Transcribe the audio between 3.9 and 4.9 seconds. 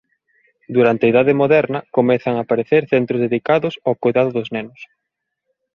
coidado dos nenos.